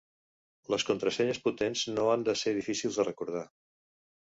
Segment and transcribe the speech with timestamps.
[0.73, 3.47] Les contrasenyes potents no han de ser difícils de recordar.